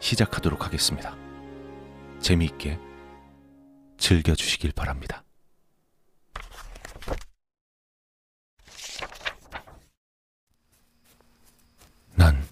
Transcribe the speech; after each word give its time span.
시작하도록 0.00 0.64
하겠습니다. 0.64 1.14
재미있게 2.20 2.78
즐겨주시길 3.98 4.72
바랍니다. 4.72 5.22
난 12.14 12.46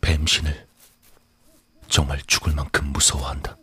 뱀신을 0.00 0.66
정말 1.88 2.20
죽을 2.26 2.54
만큼 2.54 2.88
무서워한다. 2.88 3.56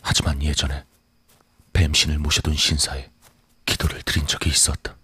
하지만 0.00 0.42
예전에 0.42 0.84
뱀신을 1.72 2.18
모셔둔 2.18 2.54
신사에 2.54 3.10
기도를 3.66 4.02
드린 4.02 4.26
적이 4.26 4.50
있었다. 4.50 4.96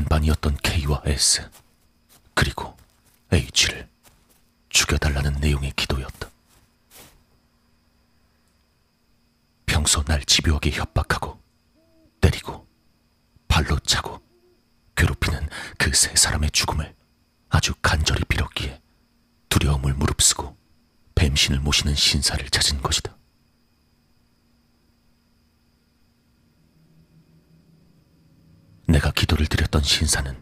같은 0.00 0.04
반이었던 0.04 0.56
K와 0.62 1.02
S 1.04 1.48
그리고 2.34 2.76
H를 3.32 3.88
죽여달라는 4.68 5.34
내용의 5.40 5.72
기도였다. 5.76 6.28
평소 9.66 10.02
날 10.04 10.22
집요하게 10.24 10.70
협박하고 10.70 11.40
때리고 12.20 12.66
발로 13.48 13.78
차고 13.80 14.20
괴롭히는 14.96 15.48
그 15.78 15.90
세 15.92 16.14
사람의 16.14 16.50
죽음을 16.52 16.94
아주 17.48 17.74
간절히 17.82 18.22
빌었기에 18.24 18.80
두려움을 19.48 19.94
무릅쓰고 19.94 20.56
뱀신을 21.14 21.60
모시는 21.60 21.94
신사를 21.94 22.48
찾은 22.48 22.80
것이다. 22.82 23.16
내가 28.90 29.12
기도를 29.12 29.46
드렸던 29.46 29.82
신사는 29.82 30.36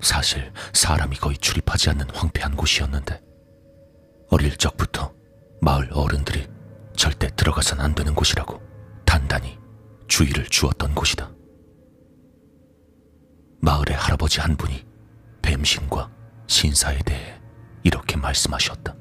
사실 0.00 0.52
사람이 0.72 1.16
거의 1.16 1.36
출입하지 1.36 1.90
않는 1.90 2.10
황폐한 2.14 2.56
곳이었는데 2.56 3.20
어릴 4.30 4.56
적부터 4.56 5.12
마을 5.60 5.90
어른들이 5.92 6.46
절대 6.96 7.28
들어가선 7.34 7.80
안 7.80 7.94
되는 7.94 8.14
곳이라고 8.14 8.62
단단히 9.04 9.58
주의를 10.06 10.46
주었던 10.46 10.94
곳이다. 10.94 11.30
마을의 13.60 13.96
할아버지 13.96 14.40
한 14.40 14.56
분이 14.56 14.86
뱀신과 15.42 16.10
신사에 16.46 16.98
대해 16.98 17.40
이렇게 17.82 18.16
말씀하셨다. 18.16 18.94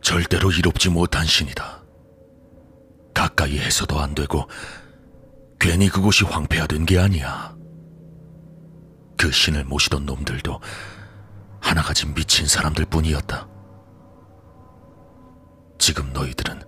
절대로 0.00 0.50
이롭지 0.50 0.88
못한 0.88 1.26
신이다. 1.26 1.82
가까이 3.12 3.58
해서도 3.58 3.98
안 4.00 4.14
되고 4.14 4.48
괜히 5.58 5.88
그곳이 5.88 6.24
황폐화된 6.24 6.86
게 6.86 6.98
아니야. 6.98 7.56
그 9.16 9.30
신을 9.30 9.64
모시던 9.64 10.04
놈들도 10.04 10.60
하나같이 11.60 12.06
미친 12.14 12.46
사람들 12.46 12.84
뿐이었다. 12.86 13.48
지금 15.78 16.12
너희들은 16.12 16.62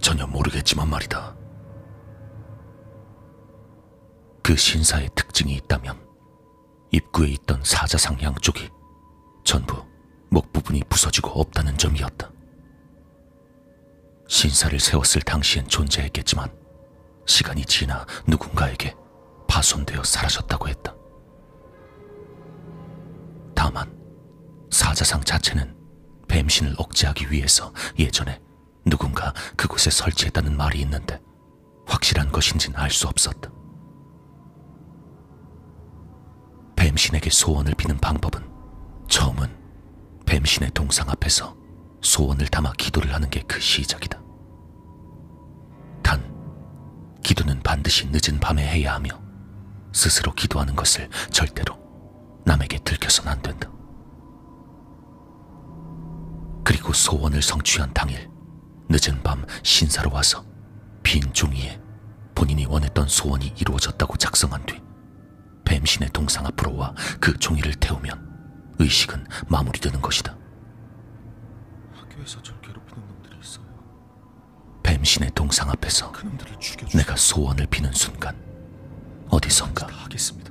전혀 0.00 0.26
모르겠지만 0.26 0.88
말이다. 0.88 1.36
그 4.42 4.56
신사의 4.56 5.10
특징이 5.14 5.54
있다면 5.56 5.98
입구에 6.90 7.28
있던 7.30 7.62
사자상 7.64 8.20
양쪽이 8.20 8.68
전부 9.44 9.84
목 10.30 10.52
부분이 10.52 10.82
부서지고 10.88 11.40
없다는 11.40 11.78
점이었다. 11.78 12.30
신사를 14.28 14.78
세웠을 14.80 15.22
당시엔 15.22 15.68
존재했겠지만 15.68 16.63
시간이 17.26 17.64
지나 17.64 18.06
누군가에게 18.26 18.94
파손되어 19.48 20.02
사라졌다고 20.04 20.68
했다. 20.68 20.94
다만 23.54 23.92
사자상 24.70 25.22
자체는 25.22 25.76
뱀신을 26.28 26.74
억제하기 26.78 27.30
위해서 27.30 27.72
예전에 27.98 28.40
누군가 28.84 29.32
그곳에 29.56 29.90
설치했다는 29.90 30.56
말이 30.56 30.80
있는데 30.80 31.20
확실한 31.86 32.32
것인지는 32.32 32.78
알 32.78 32.90
수 32.90 33.06
없었다. 33.08 33.50
뱀신에게 36.76 37.30
소원을 37.30 37.74
비는 37.74 37.98
방법은 37.98 38.42
처음은 39.08 39.48
뱀신의 40.26 40.70
동상 40.74 41.08
앞에서 41.08 41.56
소원을 42.02 42.46
담아 42.48 42.72
기도를 42.72 43.14
하는 43.14 43.30
게 43.30 43.42
그 43.46 43.60
시작이다. 43.60 44.23
반드시 47.74 48.06
늦은 48.06 48.38
밤에 48.38 48.64
해야 48.64 48.94
하며 48.94 49.20
스스로 49.92 50.32
기도하는 50.32 50.76
것을 50.76 51.10
절대로 51.32 51.76
남에게 52.44 52.78
들켜선 52.78 53.26
안 53.26 53.42
된다. 53.42 53.68
그리고 56.62 56.92
소원을 56.92 57.42
성취한 57.42 57.92
당일 57.92 58.30
늦은 58.88 59.20
밤 59.24 59.44
신사로 59.64 60.12
와서 60.12 60.46
빈 61.02 61.32
종이에 61.32 61.80
본인이 62.36 62.64
원했던 62.64 63.08
소원이 63.08 63.54
이루어졌다고 63.58 64.18
작성한 64.18 64.64
뒤 64.66 64.80
뱀신의 65.64 66.10
동상 66.12 66.46
앞으로 66.46 66.76
와 66.76 66.94
그 67.20 67.36
종이를 67.36 67.74
태우면 67.74 68.76
의식은 68.78 69.26
마무리되는 69.48 70.00
것이다. 70.00 70.36
학교에서 71.92 72.40
절 72.40 72.54
뱀신의 75.04 75.32
동상 75.34 75.68
앞에서. 75.68 76.10
내가 76.94 77.14
소원을 77.14 77.66
비는 77.66 77.92
순간 77.92 78.34
어디선가. 79.28 79.86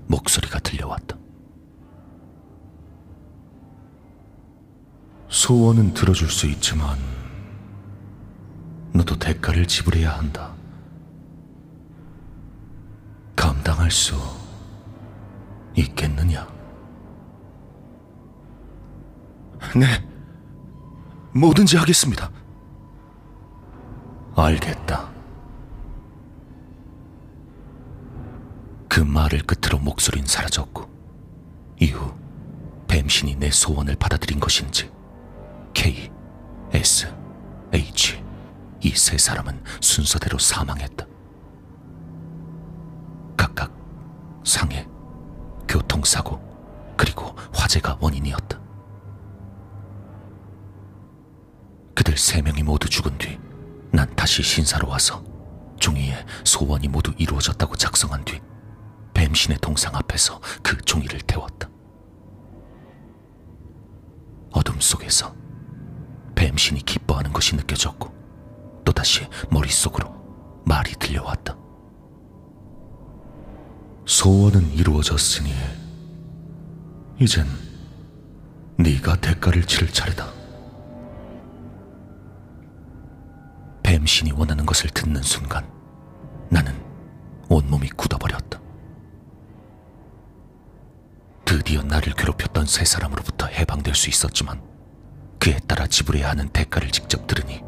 목소리가 0.06 0.60
들려왔다. 0.60 1.18
소원은 5.28 5.96
들어줄 5.96 6.30
수 6.30 6.46
있지만 6.46 7.00
너도 8.94 9.18
대가를 9.18 9.68
지불해야 9.68 10.16
한다. 10.16 10.54
감당할 13.36 13.90
수 13.90 14.16
있겠느냐? 15.76 16.48
네, 19.76 20.08
뭐든지 21.34 21.78
하겠습니다. 21.78 22.30
알겠다. 24.36 25.12
그 28.90 29.00
말을 29.00 29.42
끝으로 29.44 29.80
목소리는 29.80 30.28
사라졌고 30.28 30.88
이후 31.80 32.14
뱀신이 32.88 33.36
내 33.36 33.50
소원을 33.50 33.96
받아들인 33.96 34.40
것인지 34.40 34.92
K, 35.74 36.12
S, 36.72 37.12
H 37.74 38.22
이 38.82 38.94
세 38.96 39.18
사람은 39.18 39.64
순서대로 39.82 40.38
사망했다. 40.38 41.06
각각 43.38 43.72
상해, 44.44 44.86
교통사고, 45.68 46.38
그리고 46.98 47.34
화재가 47.54 47.98
원인이었다. 48.02 48.60
그들 51.96 52.18
세 52.18 52.42
명이 52.42 52.64
모두 52.64 52.90
죽은 52.90 53.18
뒤 53.18 53.40
난 53.94 54.14
다시 54.16 54.42
신사로 54.42 54.90
와서 54.90 55.24
종이에 55.80 56.26
소원이 56.44 56.88
모두 56.88 57.14
이루어졌다고 57.16 57.76
작성한 57.76 58.26
뒤 58.26 58.42
뱀신의 59.14 59.60
동상 59.62 59.96
앞에서 59.96 60.42
그 60.64 60.76
종이를 60.78 61.22
태웠다. 61.22 61.70
어둠 64.52 64.80
속에서 64.82 65.36
뱀신이 66.34 66.82
기뻐하는 66.82 67.32
것이 67.32 67.56
느껴졌고 67.56 68.82
또다시 68.84 69.28
머릿속으로 69.52 70.64
말이 70.66 70.94
들려왔다. 70.94 71.56
소원은 74.08 74.74
이루어졌으니 74.74 75.54
이젠 77.20 77.48
네가 78.78 79.18
대가를 79.18 79.66
치를 79.66 79.90
차례다. 79.90 80.43
뱀신이 84.04 84.34
원하는 84.34 84.66
것을 84.66 84.90
듣는 84.90 85.22
순간 85.22 85.66
나는 86.50 86.76
온몸이 87.48 87.88
굳어버렸다. 87.92 88.60
드디어 91.46 91.82
나를 91.84 92.14
괴롭혔던 92.14 92.66
세 92.66 92.84
사람으로부터 92.84 93.48
해방될 93.48 93.96
수 93.96 94.10
있었지만 94.10 94.62
그에 95.40 95.58
따라 95.68 95.88
지불해야 95.88 96.32
하는 96.32 96.50
대가를 96.50 96.92
직접 96.92 97.28
들으니 97.28 97.62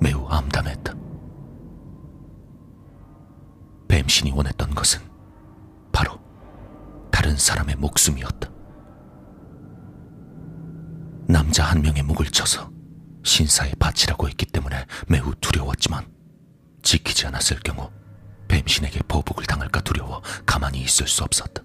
매우 0.00 0.24
암담했다. 0.28 0.94
뱀신이 3.88 4.30
원했던 4.30 4.76
것은 4.76 5.00
바로 5.90 6.20
다른 7.10 7.36
사람의 7.36 7.74
목숨이었다. 7.74 8.48
남자 11.26 11.64
한 11.64 11.82
명의 11.82 12.04
목을 12.04 12.26
쳐서 12.26 12.71
신사에 13.24 13.72
바치라고 13.78 14.28
했기 14.28 14.46
때문에 14.46 14.86
매우 15.08 15.34
두려웠지만 15.40 16.06
지키지 16.82 17.26
않았을 17.26 17.60
경우 17.60 17.90
뱀신에게 18.48 19.00
보복을 19.08 19.44
당할까 19.46 19.80
두려워 19.82 20.22
가만히 20.44 20.80
있을 20.82 21.06
수 21.06 21.22
없었다. 21.24 21.62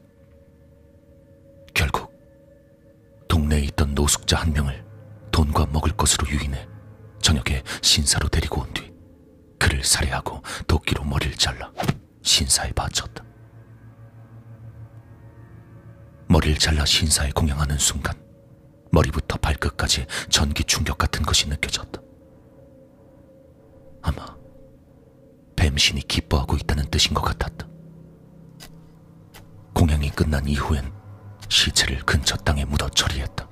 결국 1.74 2.12
동네에 3.27 3.62
있던 3.65 3.94
노숙자 3.94 4.38
한 4.38 4.54
명을 4.54 4.86
돈과 5.31 5.68
먹을 5.68 5.92
것으로 5.92 6.27
유인해 6.30 6.68
저녁에 7.21 7.63
신사로 7.81 8.30
데리고 8.30 8.62
온 8.62 8.74
뒤 8.74 8.92
그를 9.60 9.83
살해하고 9.83 10.42
도끼로 10.68 11.03
머리를 11.03 11.36
잘라 11.36 11.71
신사에 12.21 12.71
바쳤다. 12.74 13.24
머리를 16.30 16.57
잘라 16.60 16.86
신사에 16.86 17.31
공양하는 17.31 17.77
순간 17.77 18.15
머리부터 18.97 19.38
발끝까지 19.38 20.07
전기 20.29 20.63
충격 20.63 20.97
같은 20.97 21.23
것이 21.23 21.47
느껴졌다. 21.47 22.01
아마 24.01 24.35
뱀신이 25.55 26.01
기뻐하고 26.07 26.55
있다는 26.55 26.89
뜻인 26.89 27.13
것 27.13 27.21
같았다. 27.21 27.67
공양이 29.73 30.09
끝난 30.09 30.47
이후엔 30.47 30.91
시체를 31.47 31.99
근처 31.99 32.35
땅에 32.38 32.65
묻어 32.65 32.89
처리했다. 32.89 33.47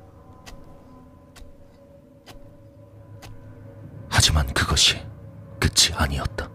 하지만 4.10 4.48
그것이 4.48 4.96
끝이 5.60 5.94
아니었다. 5.94 6.50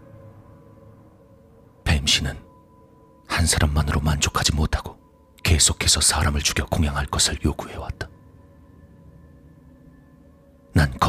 뱀신은 1.85 2.37
한 3.27 3.45
사람만으로 3.45 4.01
만족하지 4.01 4.53
못하고 4.53 4.97
계속해서 5.43 6.01
사람을 6.01 6.41
죽여 6.41 6.65
공양할 6.65 7.05
것을 7.05 7.37
요구해왔다. 7.45 8.10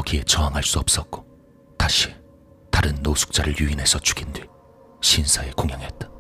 거기에 0.03 0.25
저항할 0.25 0.65
수 0.65 0.81
없었고 0.81 1.25
다시 1.79 2.13
다른 2.73 2.95
노숙자를 3.03 3.57
유인해서 3.59 4.01
죽인 4.01 4.33
뒤 4.33 4.43
신사에 5.01 5.53
공양했다. 5.53 6.11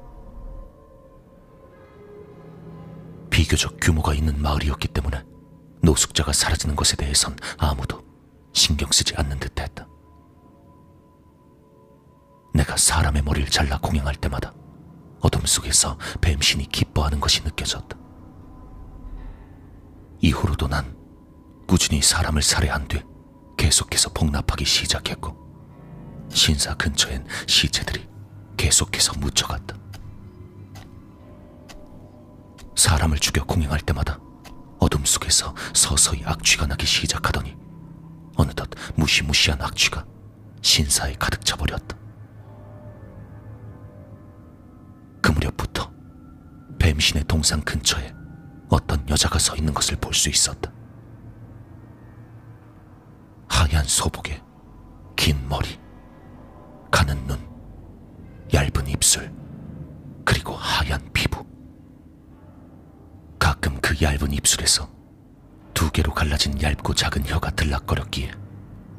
비교적 3.30 3.78
규모가 3.80 4.14
있는 4.14 4.40
마을이었기 4.40 4.88
때문에 4.88 5.24
노숙자가 5.82 6.32
사라지는 6.32 6.76
것에 6.76 6.96
대해선 6.96 7.36
아무도 7.58 8.02
신경 8.52 8.88
쓰지 8.92 9.14
않는 9.16 9.40
듯 9.40 9.58
했다. 9.58 9.88
내가 12.54 12.76
사람의 12.76 13.22
머리를 13.22 13.48
잘라 13.50 13.78
공양할 13.78 14.14
때마다 14.16 14.54
어둠 15.20 15.44
속에서 15.44 15.98
뱀신이 16.20 16.68
기뻐하는 16.68 17.18
것이 17.18 17.42
느껴졌다. 17.42 17.96
이후로도 20.20 20.68
난 20.68 20.96
꾸준히 21.66 22.00
사람을 22.00 22.42
살해한 22.42 22.86
뒤 22.86 23.02
계속해서 23.62 24.10
복납하기 24.10 24.64
시작했고 24.64 25.36
신사 26.32 26.74
근처엔 26.74 27.24
시체들이 27.46 28.08
계속해서 28.56 29.12
묻혀갔다. 29.20 29.76
사람을 32.74 33.20
죽여 33.20 33.44
공양할 33.44 33.78
때마다 33.82 34.18
어둠 34.80 35.04
속에서 35.04 35.54
서서히 35.74 36.24
악취가 36.24 36.66
나기 36.66 36.86
시작하더니 36.86 37.56
어느덧 38.34 38.68
무시무시한 38.96 39.62
악취가 39.62 40.04
신사에 40.60 41.14
가득 41.20 41.44
차버렸다. 41.44 41.96
그 45.22 45.30
무렵부터 45.30 45.88
뱀신의 46.80 47.26
동상 47.28 47.60
근처에 47.60 48.12
어떤 48.68 49.08
여자가 49.08 49.38
서 49.38 49.54
있는 49.54 49.72
것을 49.72 49.94
볼 49.98 50.14
수 50.14 50.28
있었다. 50.28 50.72
하얀 53.82 53.88
소복에 53.88 54.40
긴 55.16 55.48
머리, 55.48 55.78
가는 56.90 57.16
눈, 57.26 57.38
얇은 58.54 58.86
입술, 58.86 59.32
그리고 60.24 60.54
하얀 60.54 61.00
피부. 61.12 61.44
가끔 63.40 63.80
그 63.80 63.96
얇은 64.00 64.32
입술에서 64.32 64.88
두 65.74 65.90
개로 65.90 66.14
갈라진 66.14 66.60
얇고 66.62 66.94
작은 66.94 67.26
혀가 67.26 67.50
들락거렸기에 67.50 68.30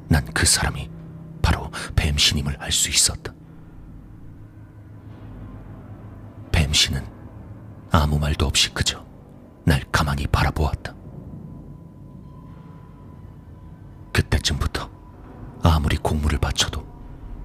난 0.10 0.26
그 0.34 0.46
사람이 0.46 0.90
바로 1.42 1.72
뱀신임을 1.96 2.58
알 2.60 2.72
수 2.72 2.90
있었다. 2.90 3.34
뱀신은 6.52 7.06
아무 7.92 8.20
말도 8.20 8.46
없이 8.46 8.74
그저 8.74 9.06
아무리 15.64 15.98
공물을 15.98 16.38
바쳐도 16.40 16.86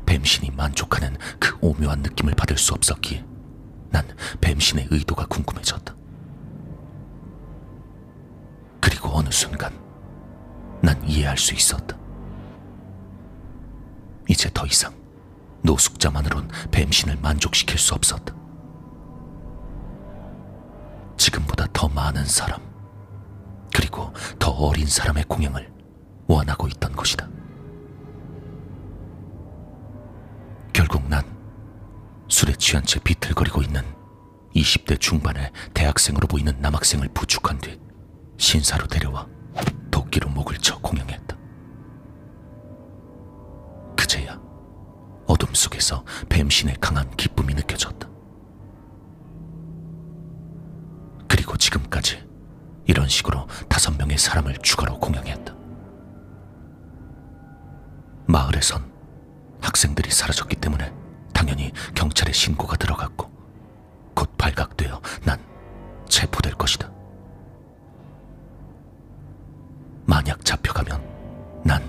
뱀신이 0.06 0.50
만족하는 0.50 1.16
그 1.38 1.56
오묘한 1.60 2.00
느낌을 2.02 2.34
받을 2.34 2.58
수 2.58 2.74
없었기에 2.74 3.24
난 3.90 4.06
뱀신의 4.40 4.88
의도가 4.90 5.26
궁금해졌다. 5.26 5.94
그리고 8.80 9.10
어느 9.16 9.30
순간 9.30 9.72
난 10.82 11.02
이해할 11.08 11.36
수 11.38 11.54
있었다. 11.54 11.96
이제 14.28 14.50
더 14.52 14.66
이상 14.66 14.94
노숙자만으론 15.62 16.48
뱀신을 16.70 17.16
만족시킬 17.20 17.78
수 17.78 17.94
없었다. 17.94 18.34
지금보다 21.16 21.66
더 21.72 21.88
많은 21.88 22.24
사람, 22.24 22.60
그리고 23.74 24.12
더 24.38 24.50
어린 24.52 24.86
사람의 24.86 25.24
공양을 25.24 25.70
원하고 26.26 26.68
있던 26.68 26.87
술에 32.38 32.52
취한 32.52 32.84
채 32.84 33.00
비틀거리고 33.00 33.62
있는 33.62 33.82
20대 34.54 35.00
중반의 35.00 35.50
대학생으로 35.74 36.28
보이는 36.28 36.56
남학생을 36.60 37.08
부축한 37.08 37.58
뒤 37.58 37.80
신사로 38.36 38.86
데려와 38.86 39.26
도끼로 39.90 40.28
목을 40.28 40.58
쳐 40.58 40.78
공양했다. 40.78 41.36
그제야 43.96 44.40
어둠 45.26 45.52
속에서 45.52 46.04
뱀신의 46.28 46.76
강한 46.80 47.10
기쁨이 47.16 47.54
느껴졌다. 47.54 48.08
그리고 51.26 51.56
지금까지 51.56 52.24
이런 52.86 53.08
식으로 53.08 53.48
다섯 53.68 53.98
명의 53.98 54.16
사람을 54.16 54.58
추가로 54.58 55.00
공양했다. 55.00 55.56
마을에선 58.28 58.88
학생들이 59.60 60.12
사라졌기 60.12 60.54
때문에 60.54 60.97
당연히 61.48 61.72
경찰에 61.94 62.30
신고가 62.30 62.76
들어갔고 62.76 63.30
곧 64.14 64.36
발각되어 64.36 65.00
난 65.24 65.42
체포될 66.06 66.52
것이다. 66.54 66.92
만약 70.04 70.44
잡혀가면 70.44 71.62
난 71.64 71.82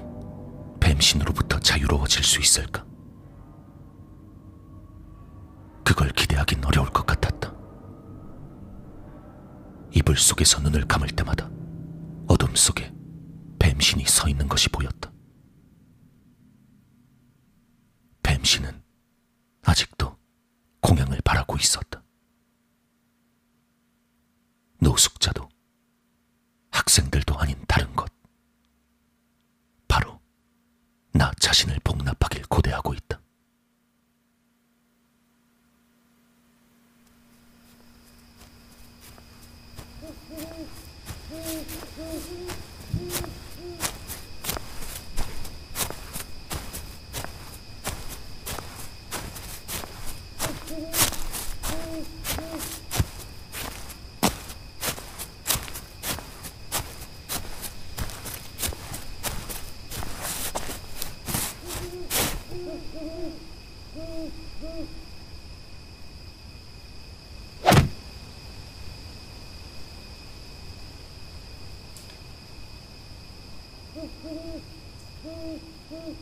뱀신으로부터 0.80 1.60
자유로워질 1.60 2.24
수 2.24 2.40
있을까? 2.40 2.86
그걸 5.84 6.10
기대하긴 6.10 6.64
어려울 6.64 6.90
것 6.90 7.06
같았다. 7.06 7.54
이불 9.92 10.16
속에서 10.16 10.62
눈을 10.62 10.86
감을 10.88 11.10
때마다 11.10 11.50
어둠 12.28 12.56
속에 12.56 12.94
뱀신이 13.60 14.06
서 14.06 14.30
있는 14.30 14.48
것이 14.48 14.70
보였다. 14.70 15.12
뱀신은 18.24 18.82
아직도 19.64 20.18
공양을 20.82 21.20
바라고 21.24 21.58
있었다. 21.58 21.90
학생들도 26.90 27.38
아닌 27.38 27.56
다른 27.68 27.96
것. 27.96 28.12
바로 29.88 30.20
나 31.12 31.32
자신을 31.50 31.80
복납하길 31.84 32.44
고대하고 32.48 32.94
있다. 32.94 33.09
Thank 74.00 74.12
you. 75.92 76.20